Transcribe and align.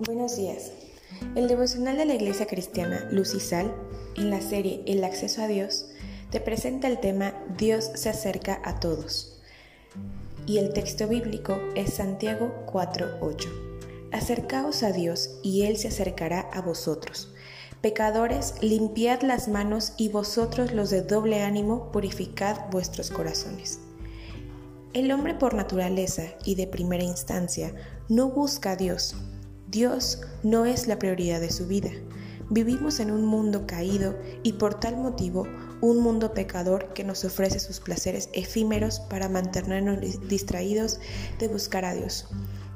Buenos 0.00 0.36
días. 0.36 0.70
El 1.34 1.48
devocional 1.48 1.96
de 1.96 2.04
la 2.04 2.14
Iglesia 2.14 2.46
Cristiana 2.46 3.08
Luz 3.10 3.34
y 3.34 3.40
Sal, 3.40 3.74
en 4.14 4.30
la 4.30 4.40
serie 4.40 4.80
El 4.86 5.02
acceso 5.02 5.42
a 5.42 5.48
Dios, 5.48 5.86
te 6.30 6.38
presenta 6.40 6.86
el 6.86 7.00
tema 7.00 7.34
Dios 7.56 7.90
se 7.94 8.08
acerca 8.08 8.62
a 8.64 8.78
todos. 8.78 9.40
Y 10.46 10.58
el 10.58 10.72
texto 10.72 11.08
bíblico 11.08 11.58
es 11.74 11.94
Santiago 11.94 12.64
4:8. 12.66 13.48
Acercaos 14.12 14.84
a 14.84 14.92
Dios 14.92 15.30
y 15.42 15.62
Él 15.62 15.76
se 15.76 15.88
acercará 15.88 16.42
a 16.52 16.62
vosotros. 16.62 17.34
Pecadores, 17.80 18.54
limpiad 18.62 19.22
las 19.22 19.48
manos 19.48 19.94
y 19.96 20.10
vosotros 20.10 20.70
los 20.70 20.90
de 20.90 21.02
doble 21.02 21.42
ánimo, 21.42 21.90
purificad 21.90 22.70
vuestros 22.70 23.10
corazones. 23.10 23.80
El 24.92 25.10
hombre 25.10 25.34
por 25.34 25.54
naturaleza 25.54 26.22
y 26.44 26.54
de 26.54 26.68
primera 26.68 27.02
instancia 27.02 27.74
no 28.08 28.30
busca 28.30 28.72
a 28.72 28.76
Dios, 28.76 29.16
Dios 29.70 30.22
no 30.42 30.64
es 30.64 30.86
la 30.86 30.98
prioridad 30.98 31.42
de 31.42 31.50
su 31.50 31.66
vida. 31.66 31.90
Vivimos 32.48 33.00
en 33.00 33.10
un 33.10 33.26
mundo 33.26 33.66
caído 33.66 34.16
y 34.42 34.54
por 34.54 34.80
tal 34.80 34.96
motivo 34.96 35.46
un 35.82 36.00
mundo 36.00 36.32
pecador 36.32 36.94
que 36.94 37.04
nos 37.04 37.22
ofrece 37.26 37.60
sus 37.60 37.78
placeres 37.78 38.30
efímeros 38.32 39.00
para 39.00 39.28
mantenernos 39.28 39.98
distraídos 40.26 41.00
de 41.38 41.48
buscar 41.48 41.84
a 41.84 41.92
Dios. 41.92 42.28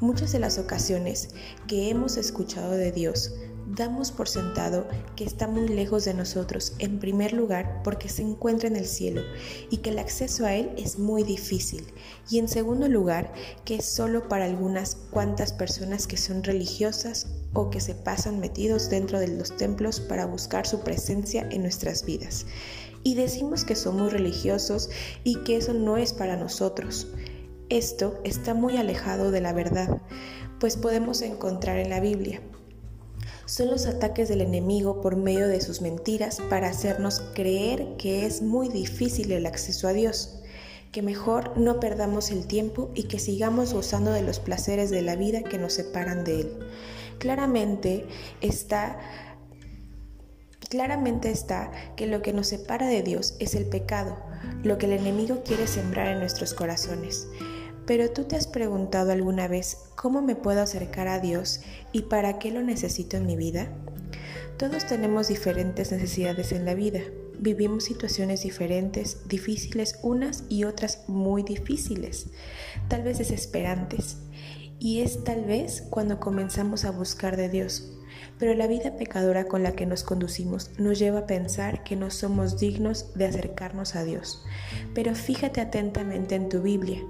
Muchas 0.00 0.32
de 0.32 0.40
las 0.40 0.58
ocasiones 0.58 1.28
que 1.68 1.90
hemos 1.90 2.16
escuchado 2.16 2.72
de 2.72 2.90
Dios 2.90 3.34
damos 3.74 4.10
por 4.10 4.28
sentado 4.28 4.88
que 5.16 5.24
está 5.24 5.46
muy 5.46 5.68
lejos 5.68 6.04
de 6.04 6.14
nosotros, 6.14 6.74
en 6.78 6.98
primer 6.98 7.32
lugar 7.32 7.82
porque 7.84 8.08
se 8.08 8.22
encuentra 8.22 8.68
en 8.68 8.76
el 8.76 8.86
cielo 8.86 9.22
y 9.70 9.78
que 9.78 9.90
el 9.90 9.98
acceso 9.98 10.44
a 10.44 10.54
Él 10.54 10.70
es 10.76 10.98
muy 10.98 11.22
difícil, 11.22 11.86
y 12.28 12.38
en 12.38 12.48
segundo 12.48 12.88
lugar 12.88 13.32
que 13.64 13.76
es 13.76 13.84
solo 13.84 14.28
para 14.28 14.44
algunas 14.44 14.94
cuantas 14.94 15.52
personas 15.52 16.06
que 16.06 16.16
son 16.16 16.42
religiosas 16.42 17.28
o 17.52 17.70
que 17.70 17.80
se 17.80 17.94
pasan 17.94 18.40
metidos 18.40 18.90
dentro 18.90 19.20
de 19.20 19.28
los 19.28 19.56
templos 19.56 20.00
para 20.00 20.26
buscar 20.26 20.66
su 20.66 20.80
presencia 20.80 21.46
en 21.50 21.62
nuestras 21.62 22.04
vidas. 22.04 22.46
Y 23.02 23.14
decimos 23.14 23.64
que 23.64 23.76
somos 23.76 24.12
religiosos 24.12 24.90
y 25.24 25.42
que 25.42 25.56
eso 25.56 25.72
no 25.72 25.96
es 25.96 26.12
para 26.12 26.36
nosotros. 26.36 27.08
Esto 27.70 28.20
está 28.24 28.52
muy 28.52 28.76
alejado 28.76 29.30
de 29.30 29.40
la 29.40 29.52
verdad, 29.52 30.02
pues 30.58 30.76
podemos 30.76 31.22
encontrar 31.22 31.78
en 31.78 31.88
la 31.88 32.00
Biblia 32.00 32.42
son 33.50 33.68
los 33.68 33.86
ataques 33.86 34.28
del 34.28 34.42
enemigo 34.42 35.00
por 35.00 35.16
medio 35.16 35.48
de 35.48 35.60
sus 35.60 35.80
mentiras 35.80 36.40
para 36.48 36.68
hacernos 36.68 37.20
creer 37.34 37.96
que 37.98 38.24
es 38.24 38.42
muy 38.42 38.68
difícil 38.68 39.32
el 39.32 39.44
acceso 39.44 39.88
a 39.88 39.92
Dios, 39.92 40.40
que 40.92 41.02
mejor 41.02 41.58
no 41.58 41.80
perdamos 41.80 42.30
el 42.30 42.46
tiempo 42.46 42.92
y 42.94 43.04
que 43.08 43.18
sigamos 43.18 43.74
gozando 43.74 44.12
de 44.12 44.22
los 44.22 44.38
placeres 44.38 44.90
de 44.90 45.02
la 45.02 45.16
vida 45.16 45.42
que 45.42 45.58
nos 45.58 45.72
separan 45.72 46.22
de 46.22 46.42
Él. 46.42 46.58
Claramente 47.18 48.06
está 48.40 49.00
Claramente 50.68 51.32
está 51.32 51.72
que 51.96 52.06
lo 52.06 52.22
que 52.22 52.32
nos 52.32 52.46
separa 52.46 52.86
de 52.86 53.02
Dios 53.02 53.34
es 53.40 53.56
el 53.56 53.66
pecado, 53.66 54.16
lo 54.62 54.78
que 54.78 54.86
el 54.86 54.92
enemigo 54.92 55.42
quiere 55.44 55.66
sembrar 55.66 56.06
en 56.06 56.20
nuestros 56.20 56.54
corazones. 56.54 57.26
Pero 57.90 58.12
tú 58.12 58.22
te 58.22 58.36
has 58.36 58.46
preguntado 58.46 59.10
alguna 59.10 59.48
vez 59.48 59.78
cómo 59.96 60.22
me 60.22 60.36
puedo 60.36 60.62
acercar 60.62 61.08
a 61.08 61.18
Dios 61.18 61.58
y 61.90 62.02
para 62.02 62.38
qué 62.38 62.52
lo 62.52 62.62
necesito 62.62 63.16
en 63.16 63.26
mi 63.26 63.34
vida. 63.34 63.68
Todos 64.58 64.86
tenemos 64.86 65.26
diferentes 65.26 65.90
necesidades 65.90 66.52
en 66.52 66.66
la 66.66 66.74
vida. 66.74 67.00
Vivimos 67.40 67.82
situaciones 67.82 68.44
diferentes, 68.44 69.26
difíciles 69.26 69.98
unas 70.04 70.44
y 70.48 70.62
otras 70.62 71.02
muy 71.08 71.42
difíciles, 71.42 72.28
tal 72.86 73.02
vez 73.02 73.18
desesperantes. 73.18 74.18
Y 74.78 75.00
es 75.00 75.24
tal 75.24 75.44
vez 75.44 75.82
cuando 75.90 76.20
comenzamos 76.20 76.84
a 76.84 76.92
buscar 76.92 77.36
de 77.36 77.48
Dios, 77.48 77.90
pero 78.40 78.54
la 78.54 78.66
vida 78.66 78.96
pecadora 78.96 79.44
con 79.44 79.62
la 79.62 79.72
que 79.72 79.84
nos 79.84 80.02
conducimos 80.02 80.70
nos 80.78 80.98
lleva 80.98 81.20
a 81.20 81.26
pensar 81.26 81.84
que 81.84 81.94
no 81.94 82.10
somos 82.10 82.58
dignos 82.58 83.12
de 83.14 83.26
acercarnos 83.26 83.94
a 83.94 84.02
Dios. 84.02 84.42
Pero 84.94 85.14
fíjate 85.14 85.60
atentamente 85.60 86.36
en 86.36 86.48
tu 86.48 86.62
Biblia, 86.62 87.02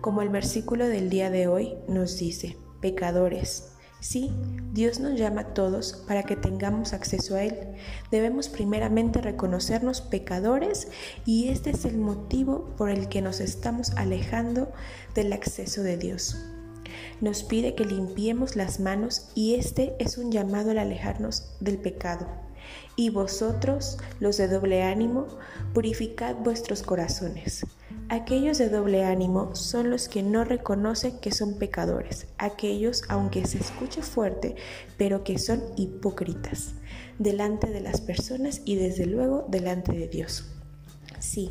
como 0.00 0.20
el 0.20 0.30
versículo 0.30 0.88
del 0.88 1.10
día 1.10 1.30
de 1.30 1.46
hoy 1.46 1.76
nos 1.86 2.18
dice, 2.18 2.58
pecadores. 2.80 3.70
Sí, 4.00 4.32
Dios 4.72 4.98
nos 4.98 5.18
llama 5.18 5.42
a 5.42 5.54
todos 5.54 6.04
para 6.08 6.24
que 6.24 6.36
tengamos 6.36 6.92
acceso 6.92 7.36
a 7.36 7.44
Él. 7.44 7.56
Debemos 8.10 8.48
primeramente 8.48 9.22
reconocernos 9.22 10.02
pecadores 10.02 10.88
y 11.24 11.48
este 11.48 11.70
es 11.70 11.84
el 11.84 11.96
motivo 11.96 12.74
por 12.76 12.90
el 12.90 13.08
que 13.08 13.22
nos 13.22 13.40
estamos 13.40 13.92
alejando 13.92 14.72
del 15.14 15.32
acceso 15.32 15.82
de 15.82 15.96
Dios 15.96 16.36
nos 17.20 17.42
pide 17.42 17.74
que 17.74 17.84
limpiemos 17.84 18.56
las 18.56 18.80
manos 18.80 19.28
y 19.34 19.54
este 19.54 19.94
es 19.98 20.18
un 20.18 20.32
llamado 20.32 20.70
al 20.70 20.78
alejarnos 20.78 21.54
del 21.60 21.78
pecado. 21.78 22.26
Y 22.96 23.10
vosotros, 23.10 23.98
los 24.20 24.36
de 24.36 24.48
doble 24.48 24.82
ánimo, 24.82 25.26
purificad 25.72 26.36
vuestros 26.36 26.82
corazones. 26.82 27.66
Aquellos 28.08 28.58
de 28.58 28.68
doble 28.68 29.04
ánimo 29.04 29.54
son 29.56 29.90
los 29.90 30.08
que 30.08 30.22
no 30.22 30.44
reconocen 30.44 31.18
que 31.18 31.32
son 31.32 31.58
pecadores, 31.58 32.26
aquellos, 32.38 33.02
aunque 33.08 33.46
se 33.46 33.58
escuche 33.58 34.02
fuerte, 34.02 34.54
pero 34.96 35.24
que 35.24 35.38
son 35.38 35.62
hipócritas, 35.76 36.74
delante 37.18 37.68
de 37.68 37.80
las 37.80 38.00
personas 38.00 38.62
y 38.64 38.76
desde 38.76 39.06
luego 39.06 39.46
delante 39.48 39.92
de 39.92 40.06
Dios. 40.06 40.53
Sí, 41.24 41.50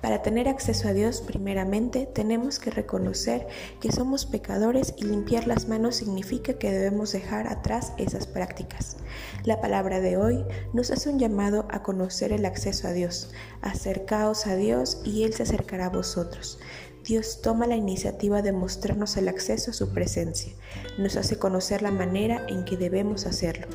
para 0.00 0.22
tener 0.22 0.48
acceso 0.48 0.86
a 0.86 0.92
Dios 0.92 1.22
primeramente 1.22 2.06
tenemos 2.06 2.60
que 2.60 2.70
reconocer 2.70 3.48
que 3.80 3.90
somos 3.90 4.26
pecadores 4.26 4.94
y 4.96 5.06
limpiar 5.06 5.48
las 5.48 5.66
manos 5.66 5.96
significa 5.96 6.54
que 6.54 6.70
debemos 6.70 7.12
dejar 7.12 7.48
atrás 7.48 7.92
esas 7.98 8.28
prácticas. 8.28 8.96
La 9.42 9.60
palabra 9.60 9.98
de 9.98 10.16
hoy 10.16 10.44
nos 10.72 10.92
hace 10.92 11.10
un 11.10 11.18
llamado 11.18 11.66
a 11.68 11.82
conocer 11.82 12.32
el 12.32 12.46
acceso 12.46 12.86
a 12.86 12.92
Dios. 12.92 13.32
Acercaos 13.60 14.46
a 14.46 14.54
Dios 14.54 15.02
y 15.04 15.24
Él 15.24 15.34
se 15.34 15.42
acercará 15.42 15.86
a 15.86 15.90
vosotros. 15.90 16.60
Dios 17.04 17.42
toma 17.42 17.66
la 17.66 17.76
iniciativa 17.76 18.40
de 18.40 18.52
mostrarnos 18.52 19.16
el 19.16 19.28
acceso 19.28 19.72
a 19.72 19.74
su 19.74 19.92
presencia. 19.92 20.52
Nos 20.96 21.16
hace 21.16 21.40
conocer 21.40 21.82
la 21.82 21.90
manera 21.90 22.46
en 22.48 22.64
que 22.64 22.76
debemos 22.76 23.26
hacerlo, 23.26 23.66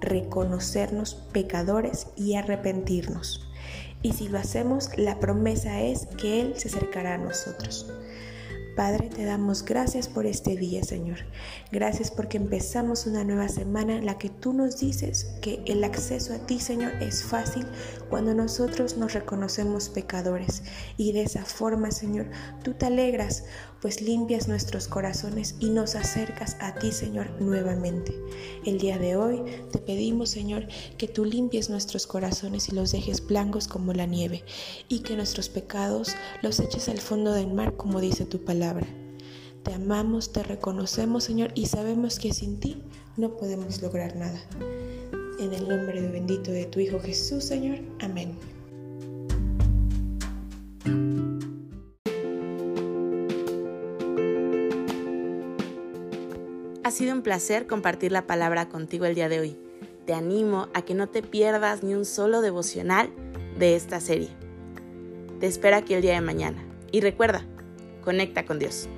reconocernos 0.00 1.14
pecadores 1.32 2.08
y 2.16 2.34
arrepentirnos. 2.34 3.47
Y 4.02 4.12
si 4.12 4.28
lo 4.28 4.38
hacemos, 4.38 4.90
la 4.96 5.18
promesa 5.18 5.80
es 5.80 6.06
que 6.06 6.40
Él 6.40 6.54
se 6.56 6.68
acercará 6.68 7.14
a 7.14 7.18
nosotros. 7.18 7.86
Padre, 8.78 9.08
te 9.08 9.24
damos 9.24 9.64
gracias 9.64 10.06
por 10.06 10.24
este 10.24 10.54
día, 10.54 10.84
Señor. 10.84 11.18
Gracias 11.72 12.12
porque 12.12 12.36
empezamos 12.36 13.06
una 13.06 13.24
nueva 13.24 13.48
semana 13.48 13.96
en 13.96 14.06
la 14.06 14.18
que 14.18 14.28
tú 14.28 14.52
nos 14.52 14.78
dices 14.78 15.26
que 15.42 15.64
el 15.66 15.82
acceso 15.82 16.32
a 16.32 16.46
ti, 16.46 16.60
Señor, 16.60 16.92
es 17.02 17.24
fácil 17.24 17.66
cuando 18.08 18.34
nosotros 18.34 18.96
nos 18.96 19.14
reconocemos 19.14 19.88
pecadores. 19.88 20.62
Y 20.96 21.10
de 21.10 21.22
esa 21.22 21.44
forma, 21.44 21.90
Señor, 21.90 22.26
tú 22.62 22.74
te 22.74 22.86
alegras, 22.86 23.42
pues 23.82 24.00
limpias 24.00 24.46
nuestros 24.46 24.86
corazones 24.86 25.56
y 25.58 25.70
nos 25.70 25.96
acercas 25.96 26.56
a 26.60 26.76
ti, 26.76 26.92
Señor, 26.92 27.32
nuevamente. 27.40 28.14
El 28.64 28.78
día 28.78 28.96
de 28.96 29.16
hoy 29.16 29.42
te 29.72 29.78
pedimos, 29.80 30.30
Señor, 30.30 30.68
que 30.96 31.08
tú 31.08 31.24
limpies 31.24 31.68
nuestros 31.68 32.06
corazones 32.06 32.68
y 32.68 32.76
los 32.76 32.92
dejes 32.92 33.26
blancos 33.26 33.66
como 33.66 33.92
la 33.92 34.06
nieve, 34.06 34.44
y 34.88 35.00
que 35.00 35.16
nuestros 35.16 35.48
pecados 35.48 36.14
los 36.42 36.60
eches 36.60 36.88
al 36.88 36.98
fondo 36.98 37.32
del 37.32 37.52
mar, 37.52 37.74
como 37.76 38.00
dice 38.00 38.24
tu 38.24 38.44
palabra. 38.44 38.67
Te 39.62 39.74
amamos, 39.74 40.32
te 40.32 40.42
reconocemos, 40.42 41.24
Señor, 41.24 41.50
y 41.54 41.66
sabemos 41.66 42.18
que 42.18 42.32
sin 42.32 42.60
ti 42.60 42.82
no 43.16 43.36
podemos 43.36 43.82
lograr 43.82 44.16
nada. 44.16 44.40
En 45.38 45.52
el 45.52 45.68
nombre 45.68 46.00
bendito 46.08 46.50
de 46.50 46.64
tu 46.66 46.80
Hijo 46.80 46.98
Jesús, 47.00 47.44
Señor. 47.44 47.78
Amén. 48.00 48.36
Ha 56.84 56.90
sido 56.90 57.12
un 57.12 57.22
placer 57.22 57.66
compartir 57.66 58.12
la 58.12 58.26
palabra 58.26 58.68
contigo 58.68 59.04
el 59.04 59.14
día 59.14 59.28
de 59.28 59.40
hoy. 59.40 59.56
te 60.06 60.14
animo 60.14 60.68
a 60.72 60.80
que 60.80 60.94
no 60.94 61.06
te 61.06 61.22
pierdas 61.22 61.82
ni 61.82 61.92
un 61.92 62.06
solo 62.06 62.40
devocional 62.40 63.10
de 63.58 63.76
esta 63.76 64.00
serie. 64.00 64.30
Te 65.38 65.46
espero 65.46 65.76
aquí 65.76 65.92
el 65.92 66.00
día 66.00 66.14
de 66.14 66.22
mañana 66.22 66.64
y 66.90 67.02
recuerda, 67.02 67.44
conecta 68.08 68.46
con 68.46 68.58
Dios. 68.58 68.88